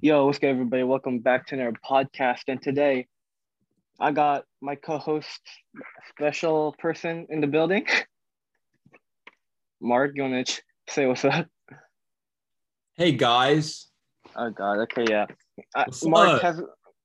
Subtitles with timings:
[0.00, 0.82] Yo, what's good, everybody?
[0.82, 2.42] Welcome back to our podcast.
[2.48, 3.06] And today,
[4.00, 5.40] I got my co-host,
[6.08, 7.86] special person in the building.
[9.80, 11.46] Mark, you want to say what's up?
[12.96, 13.88] Hey guys.
[14.34, 14.78] Oh God.
[14.84, 15.26] Okay, yeah.
[15.74, 16.60] What's Mark has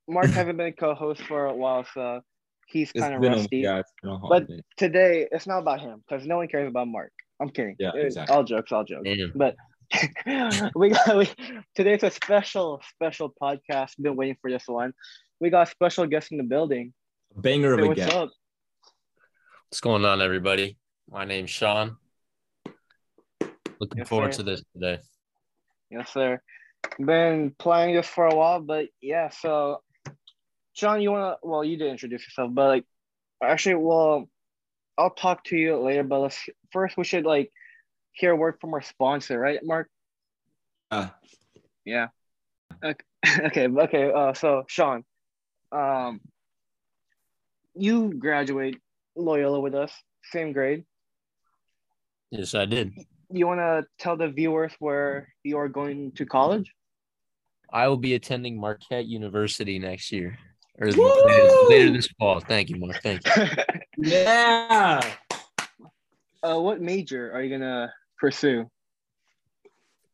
[0.08, 2.20] Mark hasn't been a co-host for a while, so
[2.66, 3.58] he's kind of been a- rusty.
[3.58, 4.48] yeah, it's been a But-.
[4.78, 7.12] Today, it's not about him because no one cares about Mark.
[7.40, 7.76] I'm kidding.
[7.78, 8.34] Yeah, Uh, exactly.
[8.34, 9.02] All jokes, all jokes.
[9.04, 9.32] Damn.
[9.34, 9.54] But
[10.74, 11.28] we got we,
[11.74, 13.92] today's a special, special podcast.
[14.00, 14.92] Been waiting for this one.
[15.40, 16.92] We got a special guest in the building.
[17.36, 18.14] banger of Say a what's guest.
[18.16, 18.30] up?
[19.68, 20.76] What's going on, everybody?
[21.10, 21.96] My name's Sean.
[23.80, 24.38] Looking Yes, forward sir.
[24.38, 24.98] to this today.
[25.90, 26.40] Yes, sir.
[26.98, 29.30] Been planning this for a while, but yeah.
[29.30, 29.82] So,
[30.74, 31.36] Sean, you wanna?
[31.42, 32.84] Well, you did introduce yourself, but like,
[33.42, 34.28] actually, well,
[34.96, 36.04] I'll talk to you later.
[36.04, 37.52] But let's first we should like
[38.14, 39.88] hear a word from our sponsor, right, Mark?
[40.90, 41.08] Uh,
[41.84, 42.08] Yeah.
[42.82, 43.04] Okay.
[43.46, 43.68] Okay.
[43.68, 44.12] Okay.
[44.12, 45.04] Uh, so Sean,
[45.72, 46.20] um,
[47.74, 48.78] you graduate
[49.16, 49.92] Loyola with us,
[50.30, 50.84] same grade.
[52.30, 52.92] Yes, I did.
[53.30, 56.70] You want to tell the viewers where you are going to college?
[57.72, 60.38] I will be attending Marquette University next year,
[60.78, 62.40] or later, later this fall.
[62.40, 63.02] Thank you, Mark.
[63.02, 63.46] Thank you.
[63.98, 65.00] yeah.
[66.42, 68.70] uh, what major are you gonna pursue?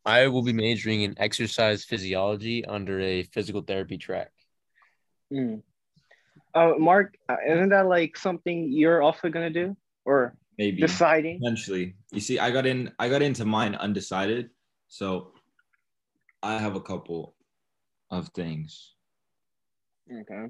[0.05, 4.33] I will be majoring in exercise physiology under a physical therapy track.
[5.33, 5.63] Mm.
[6.55, 10.81] Uh, Mark, uh, isn't that like something you're also gonna do or Maybe.
[10.81, 11.39] deciding?
[11.43, 11.95] Eventually.
[12.11, 14.51] You see, I got in I got into mine undecided.
[14.89, 15.33] So
[16.43, 17.37] I have a couple
[18.11, 18.95] of things.
[20.11, 20.47] Okay.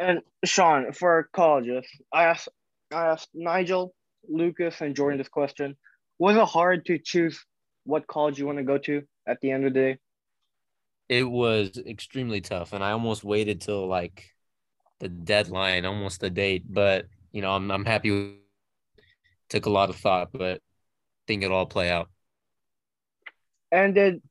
[0.00, 2.48] And Sean, for colleges, I asked
[2.92, 3.94] I asked Nigel,
[4.28, 5.76] Lucas, and Jordan this question.
[6.18, 7.44] Was it hard to choose
[7.84, 9.98] what college you want to go to at the end of the day?
[11.08, 14.30] It was extremely tough, and I almost waited till like
[15.00, 16.64] the deadline, almost the date.
[16.72, 18.10] But you know, I'm I'm happy.
[18.10, 18.38] with-
[19.48, 20.60] Took a lot of thought, but I
[21.26, 22.10] think it'll all play out.
[23.72, 24.22] And did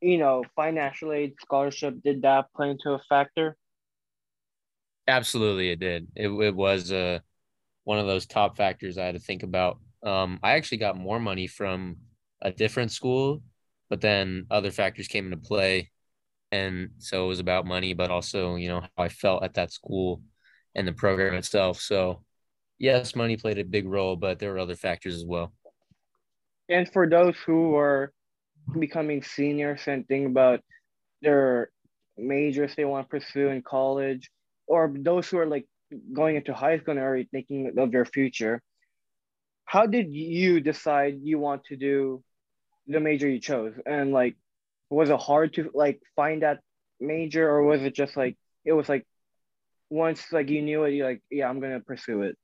[0.00, 3.56] you know financial aid, scholarship, did that play into a factor?
[5.06, 6.08] Absolutely, it did.
[6.14, 7.20] It it was uh
[7.84, 9.80] one of those top factors I had to think about.
[10.02, 11.96] Um, I actually got more money from
[12.40, 13.42] a different school,
[13.90, 15.90] but then other factors came into play,
[16.52, 19.72] and so it was about money, but also you know how I felt at that
[19.72, 20.22] school
[20.74, 21.80] and the program itself.
[21.80, 22.22] So,
[22.78, 25.52] yes, money played a big role, but there were other factors as well.
[26.68, 28.12] And for those who are
[28.78, 30.60] becoming seniors and think about
[31.22, 31.70] their
[32.16, 34.30] majors they want to pursue in college,
[34.66, 35.66] or those who are like
[36.12, 38.62] going into high school and already thinking of their future,
[39.68, 42.24] how did you decide you want to do
[42.86, 43.74] the major you chose?
[43.84, 44.34] And like,
[44.88, 46.60] was it hard to like find that
[46.98, 49.06] major, or was it just like it was like
[49.90, 52.38] once like you knew it, you're like, yeah, I'm gonna pursue it.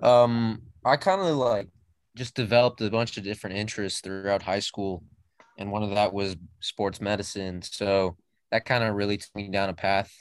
[0.00, 1.70] Um, I kind of like
[2.14, 5.02] just developed a bunch of different interests throughout high school,
[5.58, 7.62] and one of that was sports medicine.
[7.62, 8.16] So
[8.52, 10.12] that kind of really took me down a path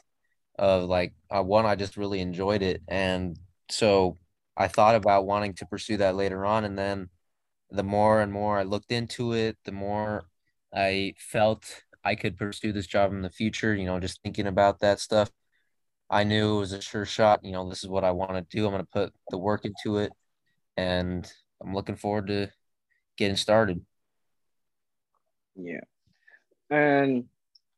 [0.58, 3.38] of like uh, one, I just really enjoyed it, and
[3.70, 4.18] so
[4.58, 7.10] I thought about wanting to pursue that later on, and then
[7.70, 10.26] the more and more I looked into it, the more
[10.74, 13.76] I felt I could pursue this job in the future.
[13.76, 15.32] You know, just thinking about that stuff.
[16.10, 17.44] I knew it was a sure shot.
[17.44, 18.66] You know, this is what I want to do.
[18.66, 20.12] I'm going to put the work into it,
[20.78, 21.30] and
[21.62, 22.50] I'm looking forward to
[23.18, 23.82] getting started.
[25.56, 25.82] Yeah.
[26.70, 27.26] And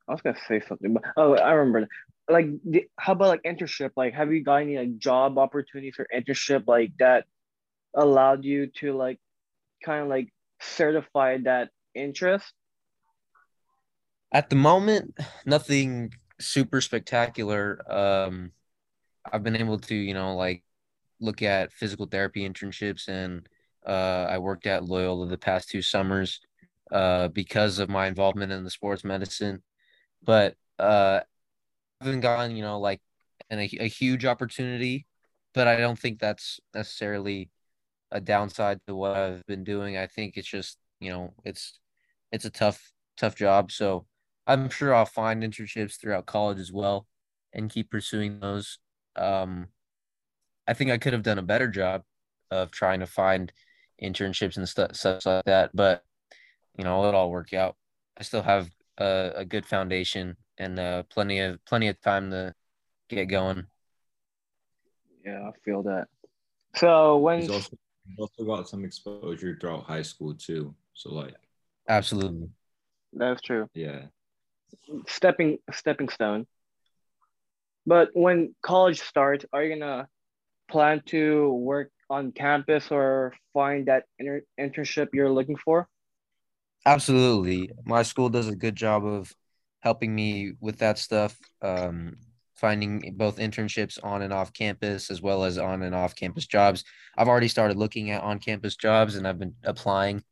[0.08, 1.88] I was gonna say something, but oh, I remember.
[2.28, 2.48] Like,
[2.96, 3.92] how about like internship?
[3.96, 7.24] Like, have you got any like job opportunities or internship like that
[7.94, 9.18] allowed you to like
[9.84, 12.52] kind of like certify that interest?
[14.30, 15.16] At the moment,
[15.46, 17.80] nothing super spectacular.
[17.90, 18.52] Um,
[19.30, 20.62] I've been able to, you know, like
[21.20, 23.48] look at physical therapy internships, and
[23.86, 26.40] uh, I worked at Loyola the past two summers
[26.92, 29.62] uh, because of my involvement in the sports medicine.
[30.22, 31.20] But uh,
[32.00, 33.00] haven't gotten, you know, like
[33.50, 35.06] an, a, a huge opportunity,
[35.54, 37.50] but I don't think that's necessarily
[38.10, 39.96] a downside to what I've been doing.
[39.96, 41.78] I think it's just, you know, it's
[42.32, 43.72] it's a tough tough job.
[43.72, 44.06] So
[44.46, 47.06] I'm sure I'll find internships throughout college as well
[47.52, 48.78] and keep pursuing those.
[49.16, 49.68] Um,
[50.66, 52.02] I think I could have done a better job
[52.50, 53.52] of trying to find
[54.02, 56.04] internships and stuff such like that, but
[56.76, 57.76] you know, it'll all work out.
[58.16, 62.54] I still have a, a good foundation and uh, plenty of plenty of time to
[63.08, 63.66] get going.
[65.24, 66.08] Yeah, I feel that.
[66.76, 67.76] So when He's also,
[68.06, 70.74] he's also got some exposure throughout high school too.
[70.94, 71.34] So like,
[71.88, 72.50] Absolutely.
[73.12, 73.68] that's true.
[73.74, 74.06] yeah.
[75.06, 76.46] stepping stepping stone.
[77.86, 80.08] But when college starts, are you gonna
[80.70, 85.88] plan to work on campus or find that inter- internship you're looking for?
[86.84, 87.70] Absolutely.
[87.84, 89.34] My school does a good job of
[89.80, 92.16] helping me with that stuff, um,
[92.54, 96.84] finding both internships on and off campus as well as on and off campus jobs.
[97.16, 100.24] I've already started looking at on campus jobs and I've been applying.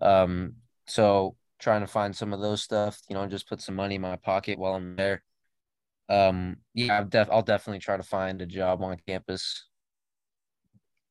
[0.00, 0.54] Um,
[0.86, 4.00] so trying to find some of those stuff, you know, just put some money in
[4.00, 5.22] my pocket while I'm there.
[6.08, 9.66] Um, yeah, I've def- I'll definitely try to find a job on campus.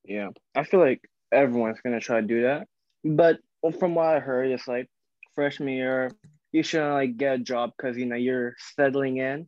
[0.06, 1.02] Yeah, I feel like
[1.32, 2.68] everyone's gonna try to do that.
[3.04, 3.40] But
[3.78, 4.90] from what I heard, it's like
[5.36, 6.10] freshman year,
[6.52, 9.48] you shouldn't like get a job because you know you're settling in,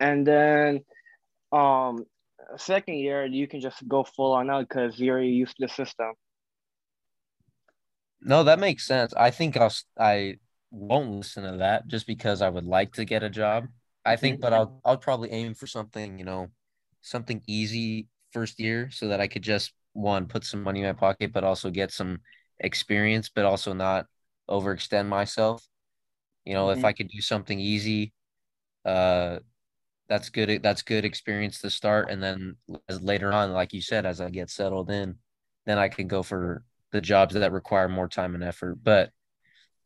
[0.00, 0.84] and then
[1.52, 2.04] um
[2.56, 6.12] second year you can just go full on out because you're used to the system.
[8.20, 9.12] No, that makes sense.
[9.14, 10.38] I think I'll I
[10.70, 13.68] won't listen to that just because I would like to get a job.
[14.04, 16.48] I think, but I'll I'll probably aim for something, you know,
[17.02, 20.92] something easy first year so that I could just one put some money in my
[20.92, 22.20] pocket, but also get some
[22.60, 24.06] experience, but also not
[24.48, 25.66] overextend myself.
[26.44, 26.84] You know, if Mhm.
[26.84, 28.12] I could do something easy,
[28.84, 29.40] uh,
[30.08, 30.62] that's good.
[30.62, 32.56] That's good experience to start, and then
[32.88, 35.18] as later on, like you said, as I get settled in,
[35.66, 38.76] then I can go for the jobs that require more time and effort.
[38.82, 39.12] But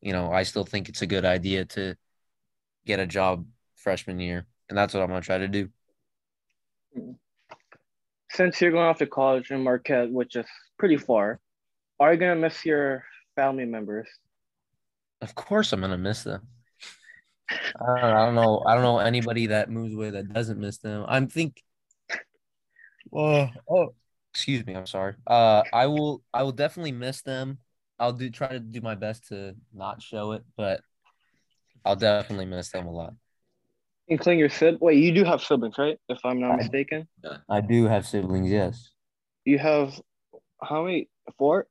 [0.02, 1.96] you know, I still think it's a good idea to
[2.86, 3.46] get a job
[3.76, 5.70] freshman year, and that's what I'm gonna try to do.
[8.30, 10.46] Since you're going off to college in Marquette, which is
[10.78, 11.40] pretty far,
[12.00, 13.04] are you gonna miss your
[13.36, 14.08] family members?
[15.20, 16.46] Of course, I'm gonna miss them.
[17.50, 18.62] I don't, I don't know.
[18.66, 21.04] I don't know anybody that moves away that doesn't miss them.
[21.08, 21.62] I'm think.
[23.12, 23.94] Oh, oh,
[24.34, 24.74] excuse me.
[24.74, 25.14] I'm sorry.
[25.26, 26.22] Uh, I will.
[26.32, 27.58] I will definitely miss them.
[27.98, 30.82] I'll do try to do my best to not show it, but
[31.84, 33.14] I'll definitely miss them a lot.
[34.06, 34.78] Including your sib.
[34.80, 35.98] Wait, you do have siblings, right?
[36.08, 37.08] If I'm not I- mistaken.
[37.48, 38.50] I do have siblings.
[38.50, 38.90] Yes,
[39.44, 40.00] You have
[40.62, 41.08] how many?
[41.36, 41.66] Four,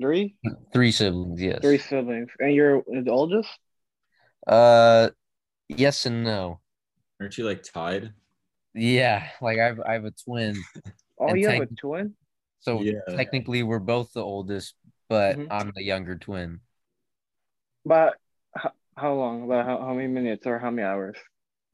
[0.00, 0.36] three,
[0.72, 1.40] three siblings.
[1.40, 1.62] Yes.
[1.62, 3.48] three siblings, and you're the oldest.
[4.46, 5.10] Uh,
[5.68, 6.60] yes and no.
[7.20, 8.12] Aren't you like tied?
[8.74, 10.62] Yeah, like I've I have a twin,
[11.18, 12.14] Oh, And you have a twin.
[12.60, 13.00] so Yeah.
[13.16, 14.74] technically we're both the oldest,
[15.08, 15.50] but Mhm.
[15.50, 16.60] I'm the younger twin.
[17.84, 18.16] But
[18.54, 19.44] how, how long?
[19.44, 21.16] About how, how many minutes or how many hours?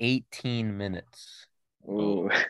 [0.01, 1.47] 18 minutes.
[1.89, 2.31] Ooh.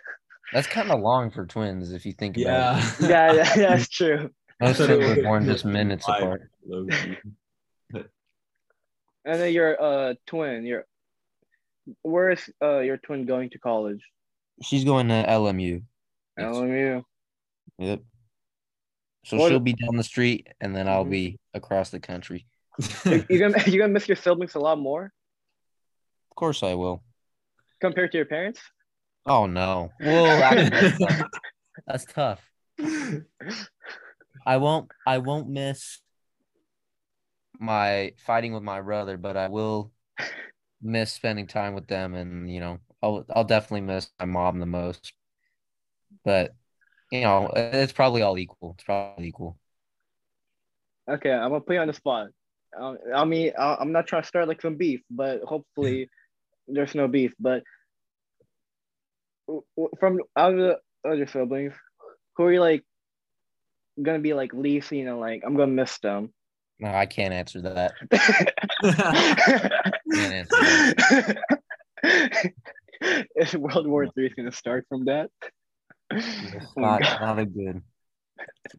[0.52, 2.78] That's kind of long for twins if you think about Yeah.
[2.78, 2.84] it.
[2.98, 4.30] yeah, yeah, that's true.
[4.60, 6.50] Most thought it twins are was born just minutes apart.
[9.28, 10.64] And then your uh twin.
[10.64, 10.84] Your
[12.02, 14.00] where is uh your twin going to college?
[14.62, 15.82] She's going to LMU.
[16.38, 17.02] LMU.
[17.78, 18.02] Yep.
[19.24, 22.46] So What- she'll be down the street and then I'll be across the country.
[23.04, 25.04] You you gonna you gonna miss your siblings a lot more
[26.30, 27.02] Of course I will.
[27.80, 28.60] compared to your parents.
[29.26, 29.90] Oh no.
[29.98, 31.30] Well, actually, that's tough.
[31.86, 32.40] That's tough.
[34.46, 36.00] I won't I won't miss
[37.58, 39.92] my fighting with my brother, but I will
[40.82, 44.66] miss spending time with them and you know, I'll I'll definitely miss my mom the
[44.66, 45.12] most.
[46.24, 46.54] But
[47.10, 48.74] you know, it's probably all equal.
[48.76, 49.58] It's probably equal.
[51.08, 52.28] Okay, I'm gonna put you on the spot.
[52.78, 56.10] Um, I mean, I- I'm not trying to start like some beef, but hopefully
[56.68, 57.34] there's no beef.
[57.38, 57.62] But
[59.98, 61.74] from out of the other siblings,
[62.36, 62.84] who are you like
[64.02, 64.92] gonna be like least?
[64.92, 66.32] You know, like I'm gonna miss them.
[66.78, 67.92] No, I can't answer that.
[70.12, 71.42] Can't answer
[73.36, 75.30] Is World War Three is gonna start from that?
[76.10, 76.26] It's
[76.76, 77.20] Oh, not God.
[77.20, 77.82] not a good.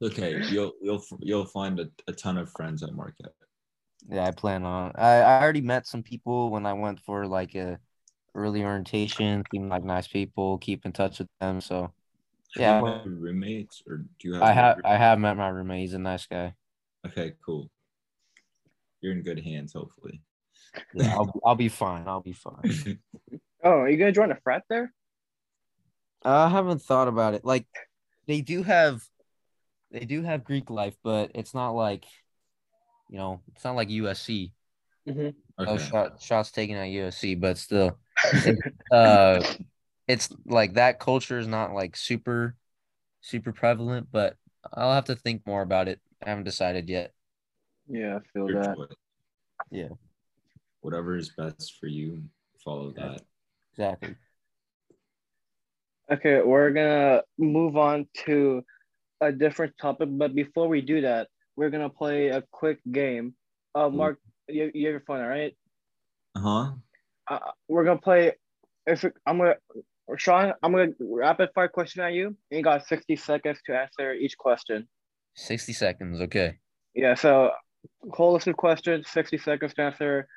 [0.01, 3.33] okay, you'll you'll you'll find a, a ton of friends at Marquette.
[4.09, 4.91] Yeah, I plan on.
[4.95, 7.79] I, I already met some people when I went for like a
[8.35, 9.43] early orientation.
[9.51, 10.57] Seemed like nice people.
[10.59, 11.61] Keep in touch with them.
[11.61, 11.91] So
[12.57, 12.79] Have Yeah.
[12.79, 14.43] you met your roommates or do you have?
[14.43, 15.81] I have I have met my roommate.
[15.81, 16.53] He's a nice guy.
[17.05, 17.69] Okay, cool.
[19.01, 20.21] You're in good hands, hopefully.
[20.93, 22.07] Yeah, I'll I'll be fine.
[22.07, 22.99] I'll be fine.
[23.63, 24.93] Oh, are you gonna join a frat there?
[26.23, 27.43] I haven't thought about it.
[27.43, 27.65] Like
[28.27, 29.03] they do have
[29.91, 32.05] they do have Greek life, but it's not like
[33.09, 34.51] you know, it's not like USC.
[35.09, 35.63] Mm-hmm.
[35.65, 37.97] No shot, shots taken at USC, but still
[38.91, 39.43] uh
[40.07, 42.55] it's like that culture is not like super
[43.21, 44.35] super prevalent, but
[44.73, 45.99] I'll have to think more about it.
[46.25, 47.13] I haven't decided yet.
[47.87, 48.75] yeah, I feel Your that.
[48.75, 48.87] choice.
[49.71, 49.89] Yeah.
[50.81, 52.23] Whatever is best for you,
[52.63, 53.21] follow that.
[53.73, 54.15] Exactly.
[56.09, 58.63] Okay, we're gonna move on to
[59.19, 63.35] a different topic, but before we do that, we're gonna play a quick game.
[63.75, 65.55] Uh, Mark, you, you have your phone, all right?
[66.35, 66.71] Uh huh.
[67.29, 68.33] uh, we're gonna play.
[68.85, 69.55] If I'm gonna,
[70.15, 72.37] Sean, I'm gonna rapid fire question at you.
[72.49, 74.87] You got 60 seconds to answer each question.
[75.35, 76.21] 60 seconds.
[76.21, 76.57] Okay.
[76.95, 77.15] Yeah.
[77.15, 77.51] So,
[78.11, 80.27] whole list of questions, 60 seconds to answer.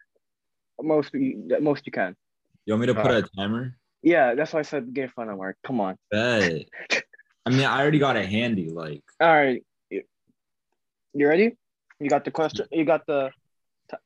[0.83, 1.13] Most
[1.61, 2.17] most you can.
[2.67, 3.25] You want me to put Alright.
[3.25, 3.77] a timer?
[4.03, 5.57] Yeah, that's why I said get fun of work.
[5.65, 5.97] Come on.
[6.11, 6.65] Bet.
[7.47, 8.71] I mean, I already got it handy.
[8.71, 9.63] Like, All right.
[9.91, 10.03] You,
[11.15, 11.57] you ready?
[12.01, 12.67] You got the question.
[12.73, 13.31] You got the.
[13.91, 13.97] t-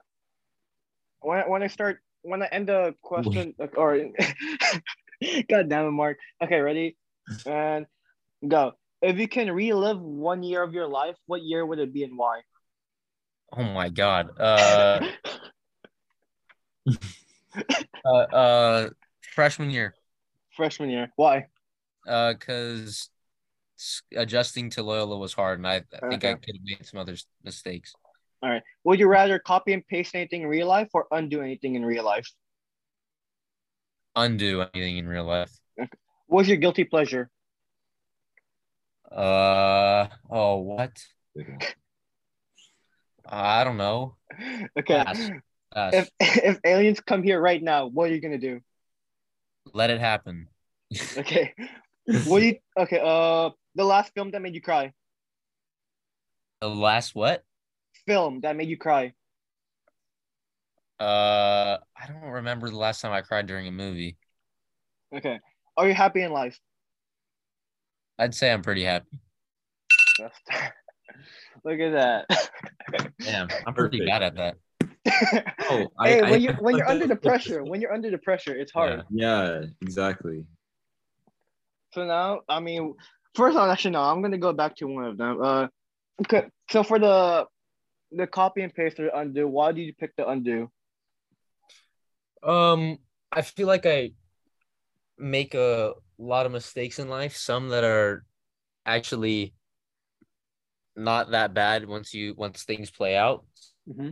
[1.20, 4.10] When when I start when I end the question or.
[5.48, 6.18] God damn it, Mark.
[6.42, 6.96] Okay, ready?
[7.46, 7.86] And
[8.46, 8.72] go.
[9.02, 12.16] If you can relive one year of your life, what year would it be and
[12.16, 12.40] why?
[13.56, 14.30] Oh my God.
[14.40, 15.06] Uh,
[18.04, 18.90] uh, uh,
[19.34, 19.94] freshman year.
[20.56, 21.12] Freshman year.
[21.16, 21.46] Why?
[22.08, 23.10] Uh, cause
[24.16, 27.16] adjusting to Loyola was hard, and I, I think I could have made some other
[27.42, 27.94] mistakes.
[28.42, 28.62] All right.
[28.84, 32.04] Would you rather copy and paste anything in real life or undo anything in real
[32.04, 32.26] life?
[34.16, 35.50] Undo anything in real life.
[36.26, 37.30] What's your guilty pleasure?
[39.10, 40.92] Uh, oh, what?
[43.26, 44.16] I don't know.
[44.78, 45.04] Okay.
[45.04, 45.30] Pass.
[45.72, 45.94] Pass.
[45.94, 48.60] If if aliens come here right now, what are you gonna do?
[49.72, 50.48] Let it happen.
[51.16, 51.54] Okay.
[52.26, 54.92] What do you okay, uh the last film that made you cry.
[56.60, 57.42] The last what?
[58.06, 59.14] Film that made you cry.
[61.00, 64.16] Uh, I don't remember the last time I cried during a movie.
[65.14, 65.40] Okay.
[65.76, 66.58] Are you happy in life?
[68.18, 69.18] I'd say I'm pretty happy.
[71.64, 72.50] Look at that.
[73.20, 74.10] Damn, I'm pretty Perfect.
[74.10, 74.56] bad at that.
[75.70, 78.18] Oh, I- hey, I- when you when you're under the pressure, when you're under the
[78.18, 79.02] pressure, it's hard.
[79.10, 80.44] Yeah, exactly.
[81.92, 82.94] So now, I mean,
[83.34, 85.40] first on actually no, I'm gonna go back to one of them.
[85.42, 85.66] Uh,
[86.22, 86.48] okay.
[86.70, 87.46] So for the
[88.12, 90.70] the copy and paste or undo, why did you pick the undo?
[92.44, 92.98] Um,
[93.32, 94.12] I feel like I
[95.18, 98.24] make a lot of mistakes in life, some that are
[98.86, 99.54] actually
[100.96, 103.44] not that bad once you once things play out
[103.88, 104.10] Mm-hmm.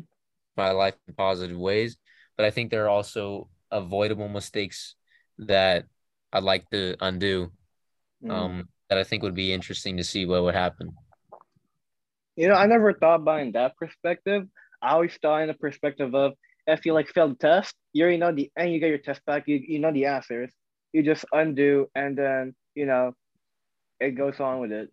[0.57, 1.97] my life in positive ways.
[2.37, 4.95] But I think there are also avoidable mistakes
[5.39, 5.87] that
[6.33, 7.53] I'd like to undo.
[8.25, 8.31] Mm.
[8.31, 10.93] Um, that I think would be interesting to see what would happen.
[12.37, 14.47] You know, I never thought about it in that perspective.
[14.83, 16.33] I always thought in the perspective of
[16.67, 19.25] if you like failed the test, you already know the and you get your test
[19.27, 20.51] back, you, you know the answers.
[20.93, 23.15] You just undo and then you know
[24.01, 24.91] it goes on with it.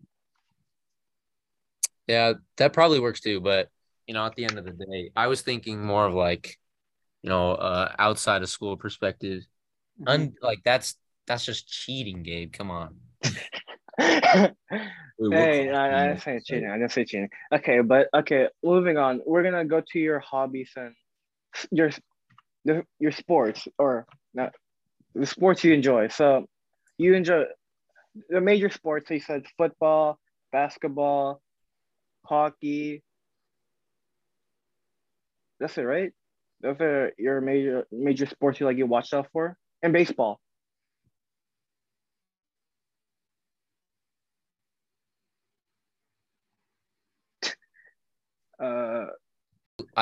[2.06, 3.40] Yeah, that probably works too.
[3.40, 3.68] But
[4.06, 6.56] you know, at the end of the day, I was thinking more of like,
[7.22, 9.44] you know, uh, outside of school perspective.
[10.06, 10.96] Un- like that's
[11.26, 12.52] that's just cheating, Gabe.
[12.52, 12.96] Come on.
[15.30, 16.70] Hey, question I, I did didn't say cheating.
[16.70, 17.28] I didn't say cheating.
[17.52, 19.20] Okay, but okay, moving on.
[19.26, 20.94] We're gonna go to your hobbies and
[21.70, 21.90] your
[22.64, 24.54] the, your sports or not
[25.14, 26.08] the sports you enjoy.
[26.08, 26.46] So
[26.98, 27.44] you enjoy
[28.28, 29.10] the major sports.
[29.10, 30.18] You said football,
[30.52, 31.40] basketball,
[32.26, 33.02] hockey.
[35.60, 36.12] That's it, right?
[36.60, 40.40] Those are your major major sports you like you watch out for, and baseball.
[48.58, 49.06] Uh,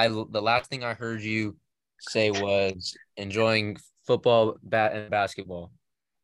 [0.05, 1.57] I the last thing I heard you
[2.01, 3.77] say was enjoying
[4.07, 5.73] football, bat, and basketball.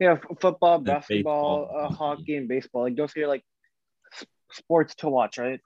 [0.01, 1.97] Yeah, f- football, And basketball, baseball, uh, hockey.
[2.23, 2.83] hockey, and baseball.
[2.85, 3.45] Like those are like
[4.13, 5.61] s- sports to watch, right?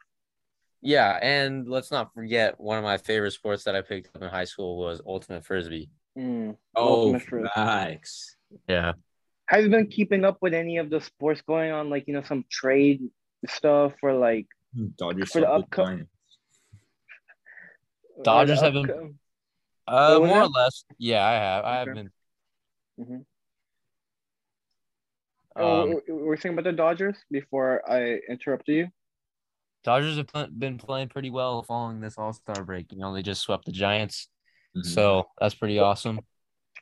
[0.81, 4.29] Yeah, and let's not forget one of my favorite sports that I picked up in
[4.29, 5.91] high school was ultimate frisbee.
[6.17, 6.57] Mm.
[6.77, 7.99] Oh, Ultimate Frisbee.
[8.69, 8.93] Yeah.
[9.47, 12.23] Have you been keeping up with any of the sports going on, like you know,
[12.23, 13.01] some trade
[13.47, 14.47] stuff or like
[14.99, 16.11] Dodgers For the suck with upco- Giants.
[18.08, 19.19] or Dodgers have been-
[19.87, 20.85] Uh, more or less.
[20.99, 21.65] Yeah, I have.
[21.65, 21.95] I have Okay.
[21.95, 22.13] been.
[23.01, 23.27] Mhm.
[25.57, 28.89] Oh, Um, we- we- we're saying about the Dodgers before I interrupted you.
[29.83, 32.93] Dodgers have pl- been playing pretty well following this All Star break.
[32.93, 34.29] You know, they just swept the Giants,
[34.77, 34.85] Mhm.
[34.85, 36.21] so that's pretty awesome.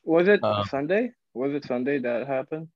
[0.03, 1.13] Was it Uh, Sunday?
[1.35, 2.69] Was it Sunday that happened?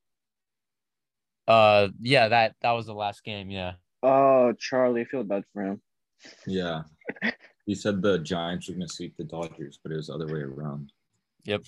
[1.48, 3.50] Uh, yeah, that that was the last game.
[3.50, 3.74] Yeah.
[4.02, 5.82] Oh, Charlie, I feel bad for him.
[6.46, 6.84] Yeah.
[7.66, 10.26] He said the Giants were going to sweep the Dodgers, but it was the other
[10.26, 10.92] way around.
[11.44, 11.62] Yep.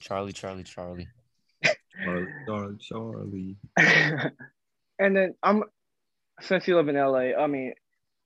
[0.00, 1.08] Charlie, Charlie, Charlie.
[2.04, 3.56] Charlie, Charlie, Charlie.
[4.98, 5.64] and then I'm
[6.40, 7.74] since you live in LA, I mean,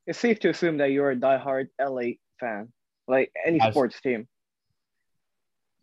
[0.06, 2.73] it's safe to assume that you're a diehard LA fan,
[3.08, 4.28] like any I've- sports team.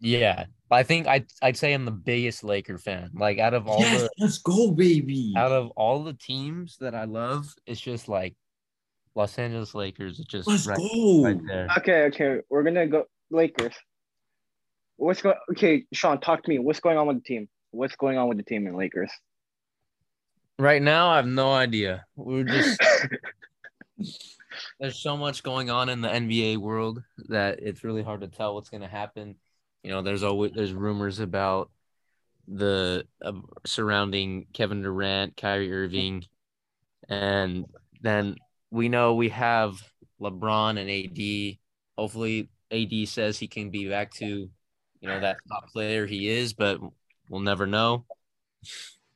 [0.03, 3.11] Yeah, I think I'd I'd say I'm the biggest Laker fan.
[3.13, 5.31] Like out of all yes, the let's go, baby.
[5.37, 8.33] out of all the teams that I love, it's just like
[9.15, 10.19] Los Angeles Lakers.
[10.19, 11.23] It's just Let's right, go.
[11.23, 11.67] right there.
[11.77, 13.75] Okay, okay, we're gonna go Lakers.
[14.97, 15.35] what's going?
[15.51, 16.59] Okay, Sean, talk to me.
[16.59, 17.49] What's going on with the team?
[17.71, 19.11] What's going on with the team in Lakers?
[20.59, 22.05] Right now, I have no idea.
[22.15, 22.79] We're just
[24.79, 28.55] there's so much going on in the NBA world that it's really hard to tell
[28.55, 29.35] what's going to happen.
[29.83, 31.71] You know, there's always there's rumors about
[32.47, 33.33] the uh,
[33.65, 36.25] surrounding Kevin Durant, Kyrie Irving,
[37.09, 37.65] and
[38.01, 38.35] then
[38.71, 39.81] we know we have
[40.19, 41.57] LeBron and AD.
[41.97, 46.53] Hopefully, AD says he can be back to, you know, that top player he is,
[46.53, 46.79] but
[47.29, 48.05] we'll never know.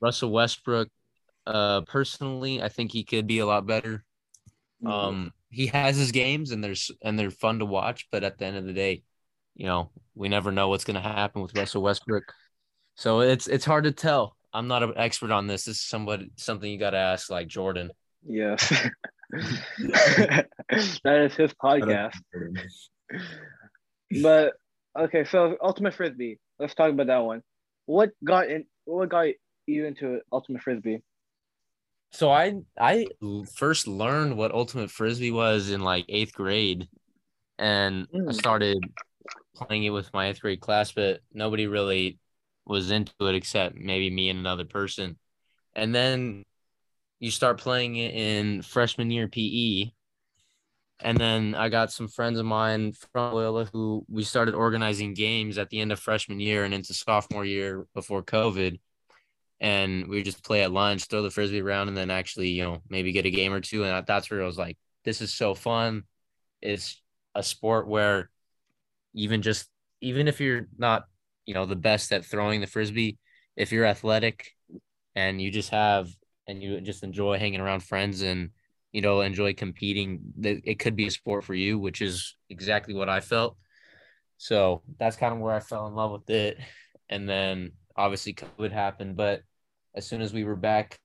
[0.02, 0.90] Russell Westbrook,
[1.48, 4.04] uh, personally, I think he could be a lot better.
[4.84, 4.88] Mm-hmm.
[4.88, 8.46] Um, he has his games and there's and they're fun to watch, but at the
[8.46, 9.04] end of the day,
[9.56, 12.34] you know, we never know what's going to happen with Russell Westbrook.
[12.96, 14.36] So it's it's hard to tell.
[14.54, 15.66] I'm not an expert on this.
[15.66, 17.92] This is somebody something you got to ask like Jordan.
[18.26, 18.72] Yes.
[19.32, 20.48] that
[21.06, 22.16] is his podcast.
[24.22, 24.54] But
[24.98, 26.40] okay, so Ultimate Frisbee.
[26.60, 27.42] Let's talk about that one.
[27.86, 28.66] What got in?
[28.86, 29.28] What got
[29.68, 31.02] you into Ultimate Frisbee?
[32.12, 33.08] So I I
[33.56, 36.88] first learned what ultimate frisbee was in like eighth grade,
[37.58, 38.34] and I Mm.
[38.34, 38.78] started
[39.56, 42.20] playing it with my eighth grade class, but nobody really
[42.66, 45.18] was into it except maybe me and another person.
[45.76, 46.46] And then
[47.26, 49.90] you start playing it in freshman year PE.
[51.00, 55.58] And then I got some friends of mine from Loyola who we started organizing games
[55.58, 58.80] at the end of freshman year and into sophomore year before COVID
[59.60, 62.84] and we just play at lunch, throw the frisbee around, and then actually, you know,
[62.90, 63.86] maybe get a game or two.
[63.86, 66.04] And that's where I was like, this is so fun.
[66.62, 67.02] It's
[67.34, 68.30] a sport where
[69.16, 69.68] even just
[70.00, 71.06] even if you're not,
[71.48, 73.18] you know, the best at throwing the frisbee,
[73.56, 74.52] if you're athletic
[75.16, 76.10] and you just have
[76.48, 78.52] and you just enjoy hanging around friends and
[78.92, 82.94] you know enjoy competing, that it could be a sport for you, which is exactly
[82.94, 83.58] what I felt.
[84.38, 86.58] So that's kind of where I fell in love with it.
[87.10, 89.42] And then obviously COVID happened, but
[89.96, 91.00] as soon as we were back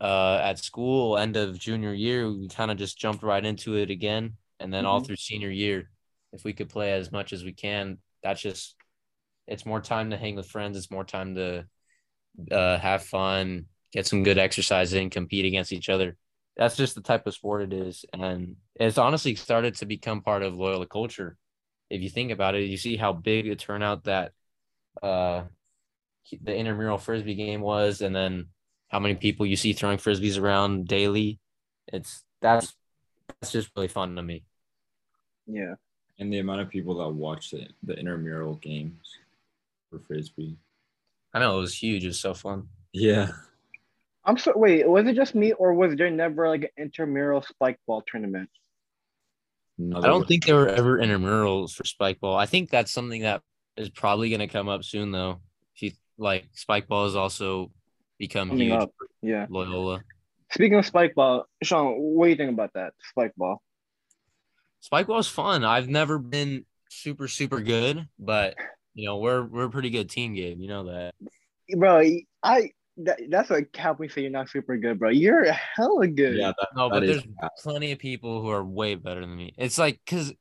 [0.00, 3.90] uh, at school, end of junior year, we kind of just jumped right into it
[3.90, 4.36] again.
[4.58, 5.06] And then all Mhm.
[5.06, 5.90] through senior year,
[6.32, 8.76] if we could play as much as we can, that's just
[9.46, 10.76] it's more time to hang with friends.
[10.76, 11.66] It's more time to
[12.50, 16.16] uh, have fun, get some good exercise in, compete against each other.
[16.56, 20.42] That's just the type of sport it is, and it's honestly started to become part
[20.42, 21.36] of Loyola culture.
[21.88, 24.32] If you think about it, you see how big a turnout that
[25.02, 25.44] uh,
[26.42, 28.48] the intramural frisbee game was, and then
[28.88, 31.40] how many people you see throwing frisbees around daily.
[31.88, 32.74] It's that's
[33.40, 34.44] that's just really fun to me.
[35.46, 35.74] Yeah.
[36.18, 39.18] and the amount of people that watch the, the intramural games
[39.90, 40.58] for frisbee.
[41.32, 42.04] I know it was huge.
[42.04, 42.68] It was so fun.
[42.92, 43.32] Yeah.
[44.24, 47.78] I'm so wait, was it just me or was there never like an intramural spike
[47.86, 48.50] ball tournament?
[49.94, 52.36] I don't think there were ever intramurals for spike ball.
[52.36, 53.42] I think that's something that
[53.76, 55.40] is probably going to come up soon, though.
[55.74, 57.70] If you like, spike ball has also
[58.18, 58.92] become Coming huge up.
[59.22, 59.46] Yeah.
[59.48, 60.02] Loyola.
[60.52, 63.62] Speaking of spike ball, Sean, what do you think about that spike ball?
[64.80, 65.64] Spike ball is fun.
[65.64, 68.56] I've never been super super good, but
[68.94, 71.14] you know we're we're a pretty good team, game, You know that.
[71.76, 72.02] Bro,
[72.42, 72.70] I
[73.04, 75.10] that, that's what cap me say you're not super good, bro.
[75.10, 76.36] You're hella good.
[76.38, 77.50] Yeah, that, No, that but there's bad.
[77.58, 79.52] plenty of people who are way better than me.
[79.58, 80.32] It's like because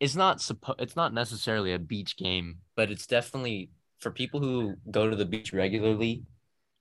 [0.00, 4.78] it's not suppo- it's not necessarily a beach game, but it's definitely for people who
[4.90, 6.24] go to the beach regularly,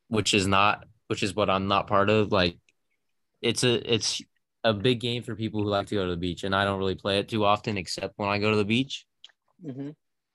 [0.09, 2.31] which is not which is what I'm not part of.
[2.31, 2.57] Like
[3.41, 4.21] it's a it's
[4.63, 6.79] a big game for people who like to go to the beach, and I don't
[6.79, 9.05] really play it too often, except when I go to the beach
[9.63, 9.91] hmm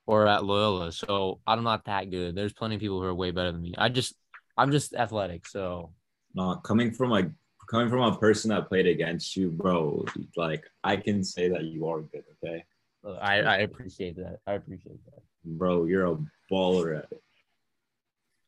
[0.07, 0.93] or at Loyola.
[0.93, 2.35] So I'm not that good.
[2.35, 3.75] There's plenty of people who are way better than me.
[3.77, 4.15] I just
[4.57, 5.91] I'm just athletic, so
[6.35, 7.31] No, coming from a
[7.69, 10.05] coming from a person that played against you, bro.
[10.37, 12.25] Like I can say that you are good.
[12.45, 12.65] Okay,
[13.21, 14.41] I I appreciate that.
[14.47, 15.23] I appreciate that.
[15.45, 16.17] bro, you're a
[16.51, 17.23] baller at it.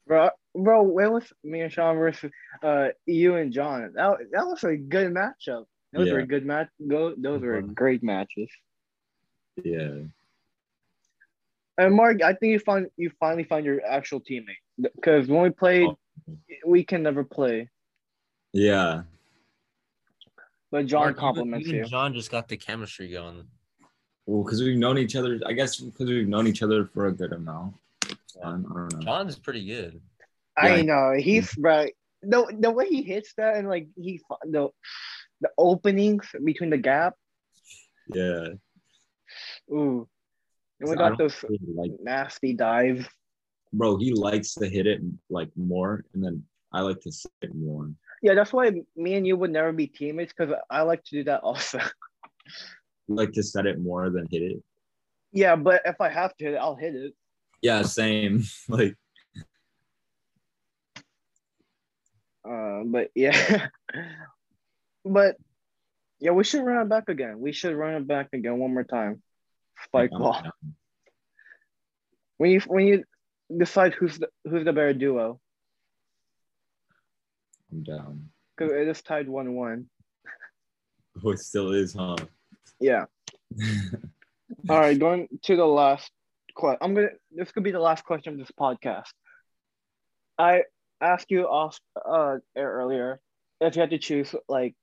[0.07, 2.31] Bro, bro, when was me and Sean versus
[2.63, 3.93] uh you and John?
[3.95, 5.67] That, that was a good matchup.
[5.93, 6.27] Those were Yeah.
[6.27, 6.69] good match.
[6.87, 7.75] Go, those were Mhm.
[7.75, 8.51] great matches.
[9.65, 10.03] Yeah,
[11.79, 15.51] And Mark, I think you find you finally found your actual teammate because when we
[15.51, 15.99] played, Oh.
[16.67, 17.69] we can never play.
[18.53, 19.03] yeah.
[20.73, 21.87] But John Mark, compliments even you.
[21.87, 23.47] John just got the chemistry going.
[24.27, 25.41] Well, because we've known each other.
[25.47, 27.75] I guess because we've known each other for a good amount.
[28.05, 28.09] I
[28.43, 28.99] don't, I don't know.
[29.01, 30.01] John's pretty good.
[30.57, 30.83] I Yeah.
[30.83, 31.95] know he's right.
[32.23, 34.69] The the way he hits that and like he the
[35.41, 37.15] the openings between the gap.
[38.13, 38.49] Yeah,
[39.71, 40.09] Ooh,
[40.81, 43.07] and we got those really like, nasty dives.
[43.73, 43.97] Bro.
[43.97, 45.01] He likes to hit it
[45.31, 47.91] like more, and then I like to sit it more.
[48.23, 51.25] Yeah, that's why me and you would never be teammates because I like to do
[51.25, 51.81] that also.
[53.09, 54.63] Like to set it more than hit it.
[55.31, 57.15] Yeah, but if I have to hit it, I'll hit it.
[57.63, 58.43] Yeah, same.
[58.69, 58.97] like
[62.47, 63.69] Uh, but yeah,
[65.05, 65.37] but
[66.21, 67.41] yeah, we should run it back again.
[67.41, 69.23] We should run it back again one more time.
[69.85, 70.43] Spike ball.
[72.39, 73.05] When you when you
[73.55, 75.41] decide who's the who's the better duo,
[77.73, 78.29] I'm down.
[78.57, 79.87] because it is tied one one.
[81.25, 82.17] Oh, it still is, huh?
[82.79, 83.07] Yeah.
[84.69, 86.11] All right, going to the last
[86.55, 86.79] question.
[86.83, 87.09] I'm gonna.
[87.33, 89.09] This could be the last question of this podcast.
[90.39, 90.65] I
[91.01, 93.19] asked you off uh earlier
[93.63, 94.75] if you had to choose like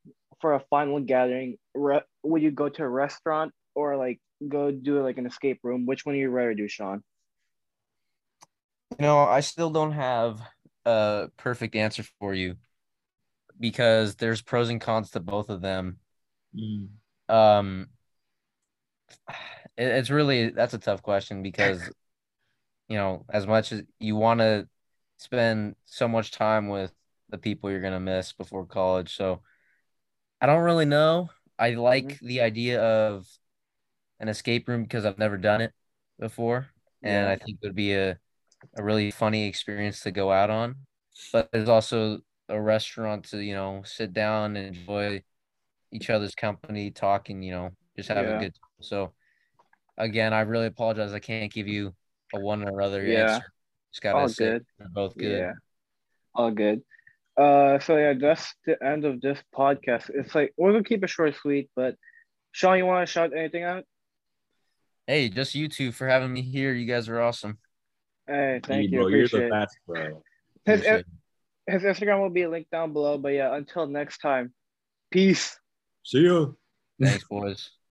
[0.41, 5.03] for a final gathering, re- would you go to a restaurant or like go do
[5.03, 5.85] like an escape room?
[5.85, 7.03] Which one would you rather do, Sean?
[8.99, 10.39] You know, I still don't have
[10.85, 12.55] a perfect answer for you
[13.59, 15.99] because there's pros and cons to both of them.
[16.55, 16.89] Mm.
[17.29, 17.87] Um,
[19.77, 21.91] it, it's really that's a tough question because
[22.87, 24.67] you know, as much as you want to
[25.17, 26.91] spend so much time with
[27.29, 29.41] the people you're gonna miss before college, so
[30.41, 31.29] I don't really know.
[31.57, 33.27] I like the idea of
[34.19, 35.73] an escape room because I've never done it
[36.19, 36.67] before,
[37.01, 38.19] and I think it would be a
[38.75, 40.75] a really funny experience to go out on.
[41.31, 45.23] But there's also a restaurant to you know sit down and enjoy
[45.91, 48.37] each other's company, talking, you know, just have Yeah.
[48.37, 48.81] a good time.
[48.81, 49.13] So
[49.97, 51.13] again, I really apologize.
[51.13, 51.93] I can't give you
[52.33, 53.35] a one or other Yeah.
[53.35, 53.53] answer.
[53.91, 54.65] Just gotta All say good.
[54.79, 55.37] they're both good.
[55.39, 55.53] Yeah.
[56.33, 56.83] All good.
[57.37, 60.09] Uh, so yeah, that's the end of this podcast.
[60.09, 61.69] It's like we're gonna keep it short, and sweet.
[61.75, 61.95] But
[62.51, 63.85] Sean, you want to shout anything out?
[65.07, 66.73] Hey, just you two for having me here.
[66.73, 67.59] You guys are awesome.
[68.27, 68.99] Hey, thank Hey, you.
[68.99, 70.23] bro, you're the best, bro.
[70.65, 71.05] His, Appreciate it.
[71.67, 73.17] his Instagram will be linked down below.
[73.17, 74.53] But yeah, until next time,
[75.11, 75.57] peace.
[76.03, 76.57] See you.
[77.01, 77.69] Thanks, boys.